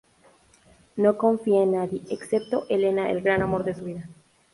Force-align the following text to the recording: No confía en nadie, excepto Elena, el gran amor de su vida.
No 0.95 1.19
confía 1.19 1.61
en 1.61 1.73
nadie, 1.73 2.01
excepto 2.09 2.65
Elena, 2.69 3.11
el 3.11 3.21
gran 3.21 3.43
amor 3.43 3.63
de 3.63 3.75
su 3.75 3.83
vida. 3.85 4.09